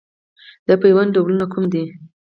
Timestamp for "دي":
1.73-1.83